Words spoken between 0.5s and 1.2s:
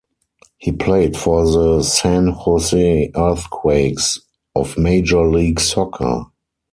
He played